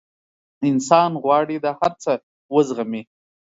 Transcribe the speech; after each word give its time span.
انسان 0.69 1.11
غواړي 1.23 1.57
دا 1.65 1.71
هر 1.79 1.93
څه 2.03 2.11
وزغمي. 2.55 3.01